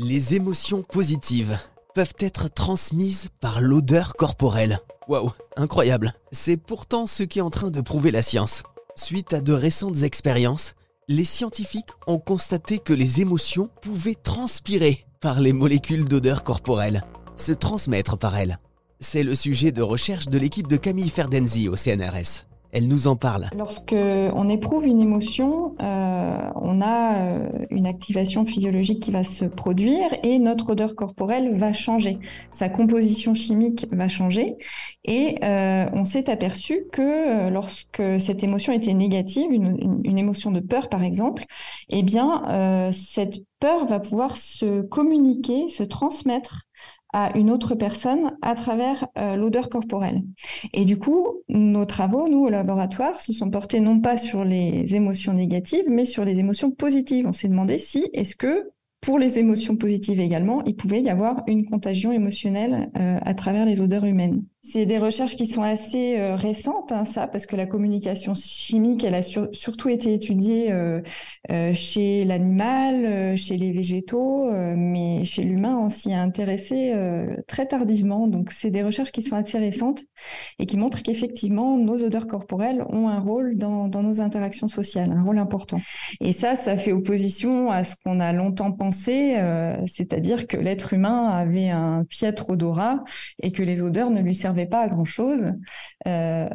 [0.00, 1.58] Les émotions positives
[1.92, 4.78] peuvent être transmises par l'odeur corporelle.
[5.08, 6.14] Waouh, incroyable.
[6.30, 8.62] C'est pourtant ce qui est en train de prouver la science.
[8.94, 10.76] Suite à de récentes expériences,
[11.08, 17.02] les scientifiques ont constaté que les émotions pouvaient transpirer par les molécules d'odeur corporelle,
[17.34, 18.60] se transmettre par elles.
[19.00, 22.46] C'est le sujet de recherche de l'équipe de Camille Ferdenzi au CNRS.
[22.72, 23.48] Elle nous en parle.
[23.56, 29.46] Lorsque on éprouve une émotion, euh, on a euh, une activation physiologique qui va se
[29.46, 32.18] produire et notre odeur corporelle va changer.
[32.52, 34.56] Sa composition chimique va changer
[35.04, 40.88] et euh, on s'est aperçu que lorsque cette émotion était négative, une, émotion de peur
[40.88, 41.44] par exemple,
[41.88, 46.68] eh bien cette peur va pouvoir se communiquer, se transmettre
[47.12, 50.22] à une autre personne à travers euh, l'odeur corporelle.
[50.74, 54.94] Et du coup, nos travaux, nous, au laboratoire, se sont portés non pas sur les
[54.94, 57.26] émotions négatives, mais sur les émotions positives.
[57.26, 61.42] On s'est demandé si, est-ce que pour les émotions positives également, il pouvait y avoir
[61.46, 64.44] une contagion émotionnelle euh, à travers les odeurs humaines.
[64.62, 69.04] C'est des recherches qui sont assez euh, récentes, hein, ça, parce que la communication chimique,
[69.04, 71.00] elle a surtout été étudiée euh,
[71.52, 76.92] euh chez l'animal, chez les végétaux, mais chez l'humain, on s'y est intéressé
[77.46, 78.26] très tardivement.
[78.26, 80.00] Donc, c'est des recherches qui sont assez récentes
[80.58, 85.12] et qui montrent qu'effectivement, nos odeurs corporelles ont un rôle dans, dans, nos interactions sociales,
[85.12, 85.80] un rôle important.
[86.20, 89.36] Et ça, ça fait opposition à ce qu'on a longtemps pensé,
[89.86, 93.04] c'est-à-dire que l'être humain avait un piètre odorat
[93.42, 95.52] et que les odeurs ne lui servaient pas à grand-chose.
[96.06, 96.48] Euh,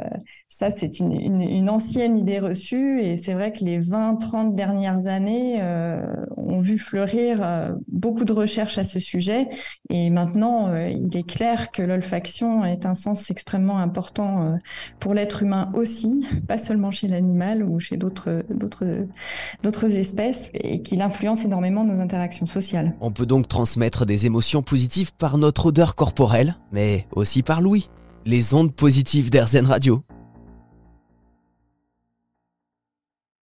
[0.48, 5.60] ça, c'est une, une, ancienne idée reçue et c'est vrai que les 20-30 dernières années
[5.62, 6.06] euh,
[6.54, 9.48] ont vu fleurir euh, beaucoup de recherches à ce sujet
[9.90, 14.56] et maintenant, euh, il est clair que l'olfaction est un sens extrêmement important euh,
[15.00, 21.02] pour l'être humain aussi, pas seulement chez l'animal ou chez d'autres d'autres espèces et qu'il
[21.02, 22.96] influence énormément nos interactions sociales.
[23.02, 27.90] On peut donc transmettre des émotions positives par notre odeur corporelle, mais aussi par l'ouïe.
[28.26, 30.04] Les ondes positives d'Airzen Radio